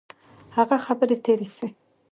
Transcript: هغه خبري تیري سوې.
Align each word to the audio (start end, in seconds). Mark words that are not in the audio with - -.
هغه 0.55 0.77
خبري 0.85 1.17
تیري 1.25 1.47
سوې. 1.55 1.69